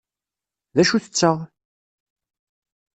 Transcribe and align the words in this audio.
D 0.75 0.77
acu 0.81 0.97
tetteɣ? 1.03 1.37